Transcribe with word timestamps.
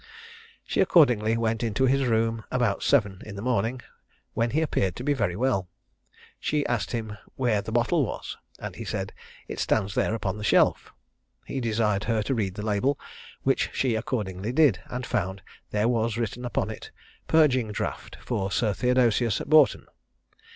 She 0.65 0.81
accordingly 0.81 1.37
went 1.37 1.61
into 1.61 1.85
his 1.85 2.07
room 2.07 2.43
about 2.49 2.81
seven 2.81 3.21
in 3.23 3.35
the 3.35 3.41
morning, 3.43 3.81
when 4.33 4.49
he 4.49 4.61
appeared 4.63 4.95
to 4.95 5.03
be 5.03 5.13
very 5.13 5.35
well. 5.35 5.69
She 6.39 6.65
asked 6.65 6.91
him 6.91 7.19
"Where 7.35 7.61
the 7.61 7.71
bottle 7.71 8.03
was?" 8.03 8.35
and 8.57 8.75
he 8.77 8.83
said 8.83 9.13
"It 9.47 9.59
stands 9.59 9.93
there 9.93 10.15
upon 10.15 10.39
the 10.39 10.43
shelf." 10.43 10.91
He 11.45 11.61
desired 11.61 12.05
her 12.05 12.23
to 12.23 12.33
read 12.33 12.55
the 12.55 12.65
label, 12.65 12.97
which 13.43 13.69
she 13.73 13.93
accordingly 13.93 14.51
did, 14.51 14.79
and 14.87 15.05
found 15.05 15.43
there 15.69 15.87
was 15.87 16.17
written 16.17 16.45
upon 16.45 16.71
it 16.71 16.89
"Purging 17.27 17.71
draught 17.71 18.17
for 18.25 18.51
Sir 18.51 18.73
Theodosius 18.73 19.37
Boughton." 19.45 19.85